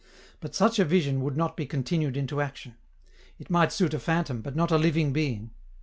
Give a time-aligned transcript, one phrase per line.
[0.39, 2.75] But such a vision would not be continued into action;
[3.37, 5.51] it might suit a phantom, but not a living being.